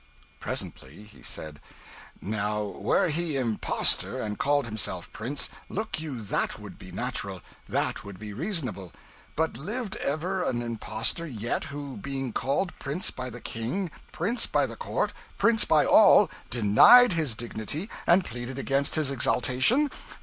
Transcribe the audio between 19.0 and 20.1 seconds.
exaltation?